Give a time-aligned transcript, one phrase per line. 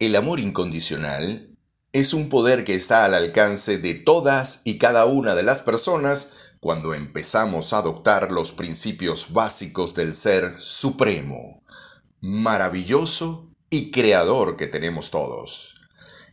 [0.00, 1.58] El amor incondicional
[1.92, 6.32] es un poder que está al alcance de todas y cada una de las personas
[6.58, 11.62] cuando empezamos a adoptar los principios básicos del ser supremo,
[12.22, 15.74] maravilloso y creador que tenemos todos.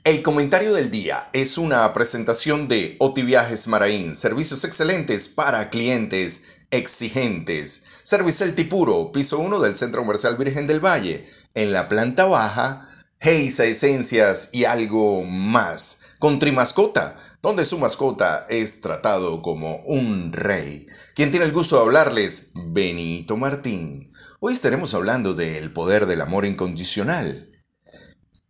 [0.06, 6.44] El comentario del día es una presentación de Oti Viajes Maraín, servicios excelentes para clientes
[6.72, 7.84] exigentes.
[8.04, 12.87] Servicel Tipuro, piso 1 del Centro Comercial Virgen del Valle, en la planta baja
[13.20, 16.02] Heisa Esencias y algo más.
[16.20, 20.86] Con Trimascota, donde su mascota es tratado como un rey.
[21.16, 24.12] Quien tiene el gusto de hablarles, Benito Martín.
[24.40, 27.52] Hoy estaremos hablando del poder del amor incondicional.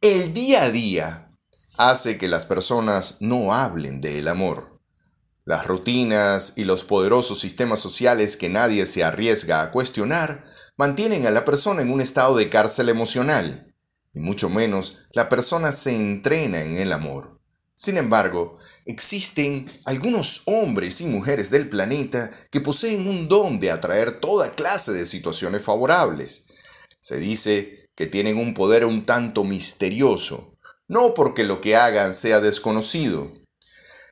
[0.02, 1.30] El día a día
[1.78, 4.82] hace que las personas no hablen del amor.
[5.46, 10.44] Las rutinas y los poderosos sistemas sociales que nadie se arriesga a cuestionar
[10.76, 13.67] mantienen a la persona en un estado de cárcel emocional
[14.18, 17.40] y mucho menos la persona se entrena en el amor.
[17.76, 24.20] Sin embargo, existen algunos hombres y mujeres del planeta que poseen un don de atraer
[24.20, 26.46] toda clase de situaciones favorables.
[27.00, 32.40] Se dice que tienen un poder un tanto misterioso, no porque lo que hagan sea
[32.40, 33.32] desconocido,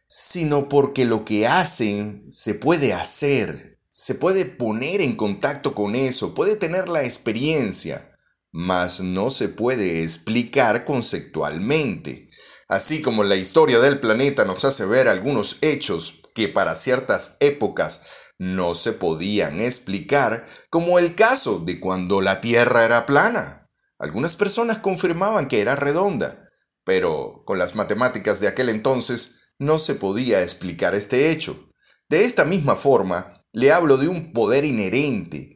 [0.08, 6.36] sino porque lo que hacen se puede hacer, se puede poner en contacto con eso,
[6.36, 8.15] puede tener la experiencia
[8.58, 12.30] mas no se puede explicar conceptualmente.
[12.70, 18.04] Así como la historia del planeta nos hace ver algunos hechos que para ciertas épocas
[18.40, 23.70] no se podían explicar, como el caso de cuando la Tierra era plana.
[24.00, 26.48] Algunas personas confirmaban que era redonda,
[26.86, 31.72] pero con las matemáticas de aquel entonces no se podía explicar este hecho.
[32.08, 35.55] De esta misma forma, le hablo de un poder inherente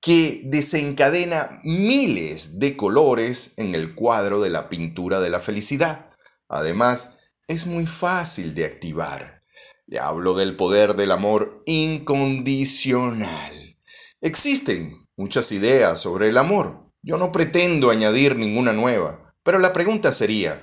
[0.00, 6.10] que desencadena miles de colores en el cuadro de la pintura de la felicidad.
[6.48, 9.42] Además, es muy fácil de activar.
[9.86, 13.78] Le hablo del poder del amor incondicional.
[14.20, 16.90] Existen muchas ideas sobre el amor.
[17.02, 20.60] Yo no pretendo añadir ninguna nueva, pero la pregunta sería,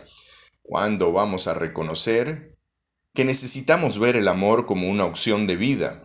[0.62, 2.58] ¿cuándo vamos a reconocer
[3.14, 6.05] que necesitamos ver el amor como una opción de vida?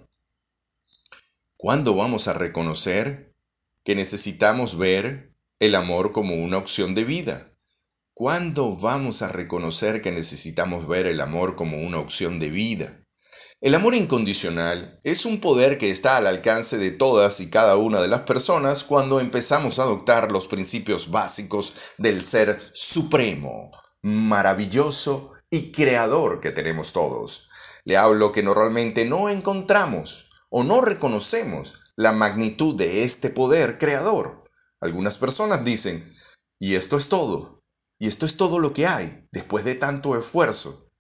[1.61, 3.35] ¿Cuándo vamos a reconocer
[3.85, 7.53] que necesitamos ver el amor como una opción de vida.
[8.15, 13.05] ¿Cuándo vamos a reconocer que necesitamos ver el amor como una opción de vida?
[13.61, 18.01] El amor incondicional es un poder que está al alcance de todas y cada una
[18.01, 23.71] de las personas cuando empezamos a adoptar los principios básicos del ser supremo,
[24.01, 27.51] maravilloso y creador que tenemos todos.
[27.85, 34.45] Le hablo que normalmente no encontramos o no reconocemos la magnitud de este poder creador.
[34.81, 36.13] Algunas personas dicen,
[36.59, 37.63] y esto es todo,
[37.99, 40.91] y esto es todo lo que hay después de tanto esfuerzo.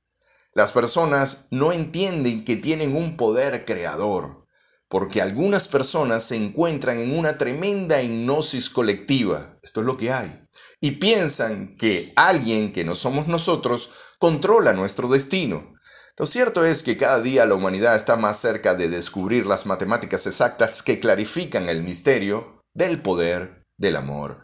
[0.54, 4.46] Las personas no entienden que tienen un poder creador,
[4.88, 10.44] porque algunas personas se encuentran en una tremenda hipnosis colectiva, esto es lo que hay,
[10.80, 15.74] y piensan que alguien que no somos nosotros controla nuestro destino,
[16.20, 20.26] lo cierto es que cada día la humanidad está más cerca de descubrir las matemáticas
[20.26, 24.42] exactas que clarifican el misterio del poder del amor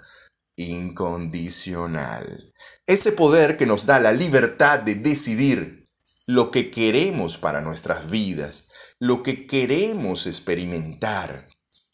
[0.57, 2.55] incondicional.
[2.87, 5.87] Ese poder que nos da la libertad de decidir
[6.27, 11.47] lo que queremos para nuestras vidas, lo que queremos experimentar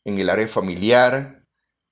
[0.05, 1.45] en el área familiar,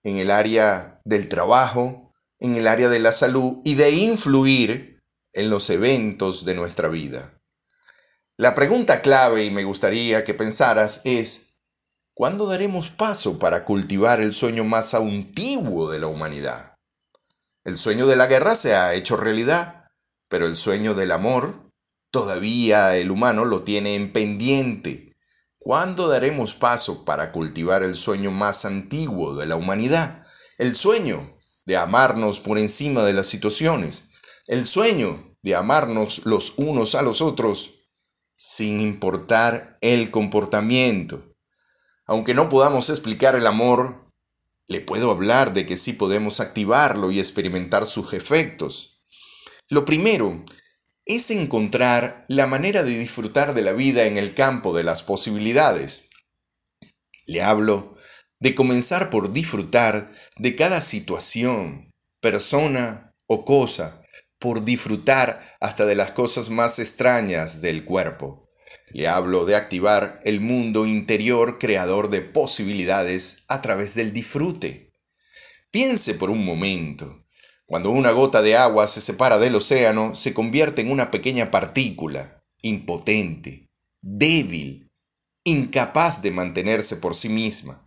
[0.04, 5.00] en el área del trabajo, en el área de la salud y de influir
[5.32, 7.34] en los eventos de nuestra vida.
[8.40, 11.60] La pregunta clave y me gustaría que pensaras es,
[12.14, 16.74] ¿cuándo daremos paso para cultivar el sueño más antiguo de la humanidad?
[17.64, 19.88] El sueño de la guerra se ha hecho realidad,
[20.30, 21.70] pero el sueño del amor
[22.10, 25.12] todavía el humano lo tiene en pendiente.
[25.58, 30.24] ¿Cuándo daremos paso para cultivar el sueño más antiguo de la humanidad?
[30.56, 31.36] El sueño
[31.66, 34.04] de amarnos por encima de las situaciones.
[34.46, 37.79] El sueño de amarnos los unos a los otros
[38.42, 41.34] sin importar el comportamiento.
[42.06, 44.06] Aunque no podamos explicar el amor,
[44.66, 49.04] le puedo hablar de que sí podemos activarlo y experimentar sus efectos.
[49.68, 50.42] Lo primero
[51.04, 56.08] es encontrar la manera de disfrutar de la vida en el campo de las posibilidades.
[57.26, 57.94] Le hablo
[58.38, 61.90] de comenzar por disfrutar de cada situación,
[62.22, 63.99] persona o cosa
[64.40, 68.48] por disfrutar hasta de las cosas más extrañas del cuerpo.
[68.92, 74.92] Le hablo de activar el mundo interior creador de posibilidades a través del disfrute.
[75.70, 77.18] Piense por un momento,
[77.66, 82.42] Cuando una gota de agua se separa del océano, se convierte en una pequeña partícula,
[82.62, 83.70] impotente,
[84.00, 84.88] débil,
[85.44, 87.86] incapaz de mantenerse por sí misma.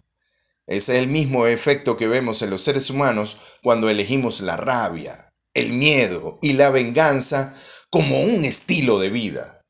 [0.67, 5.73] Es el mismo efecto que vemos en los seres humanos cuando elegimos la rabia, el
[5.73, 7.55] miedo y la venganza
[7.89, 9.61] como un estilo de vida.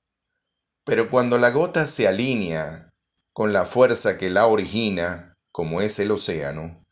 [0.86, 2.90] Pero cuando la gota se alinea
[3.34, 6.84] con la fuerza que la origina, como es el océano,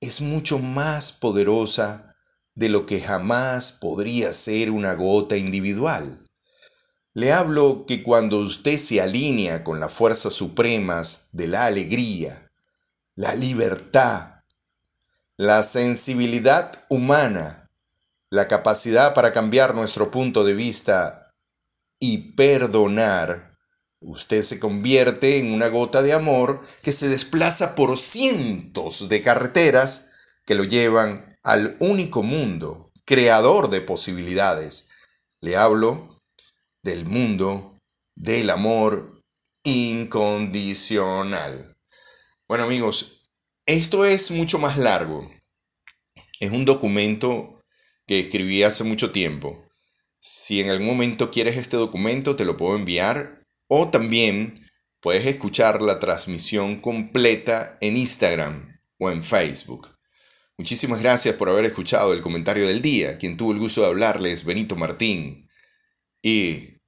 [0.00, 2.14] es mucho más poderosa
[2.54, 6.22] de lo que jamás podría ser una gota individual.
[7.12, 12.50] Le hablo que cuando usted se alinea con las fuerzas supremas de la alegría,
[13.14, 14.42] la libertad,
[15.36, 17.63] la sensibilidad humana,
[18.34, 21.30] la capacidad para cambiar nuestro punto de vista
[22.00, 23.54] y perdonar,
[24.00, 30.10] usted se convierte en una gota de amor que se desplaza por cientos de carreteras
[30.44, 34.90] que lo llevan al único mundo, creador de posibilidades.
[35.40, 36.20] Le hablo
[36.82, 37.78] del mundo
[38.16, 39.20] del amor
[39.62, 41.76] incondicional.
[42.48, 43.30] Bueno amigos,
[43.64, 45.30] esto es mucho más largo.
[46.40, 47.53] Es un documento
[48.06, 49.68] que escribí hace mucho tiempo.
[50.20, 53.42] Si en algún momento quieres este documento, te lo puedo enviar.
[53.68, 54.54] O también
[55.00, 59.88] puedes escuchar la transmisión completa en Instagram o en Facebook.
[60.56, 63.18] Muchísimas gracias por haber escuchado el comentario del día.
[63.18, 65.48] Quien tuvo el gusto de hablarles, Benito Martín.
[66.22, 66.78] Y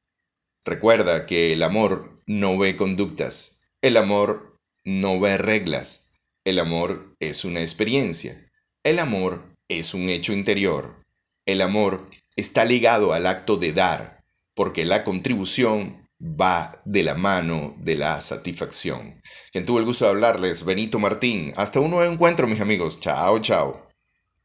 [0.65, 6.15] recuerda que el amor no ve conductas, el amor no ve reglas,
[6.45, 8.51] el amor es una experiencia,
[8.83, 11.06] el amor es un hecho interior,
[11.47, 17.75] el amor está ligado al acto de dar, porque la contribución va de la mano
[17.79, 19.23] de la satisfacción.
[19.53, 21.53] Quien tuvo el gusto de hablarles, Benito Martín.
[21.57, 23.01] Hasta un nuevo encuentro, mis amigos.
[23.01, 23.86] Chao, chao.